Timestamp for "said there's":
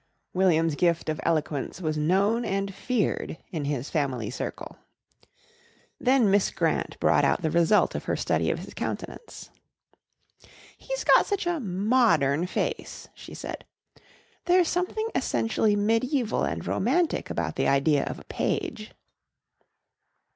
13.35-14.69